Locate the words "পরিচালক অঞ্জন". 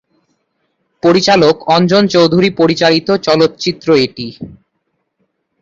1.03-2.03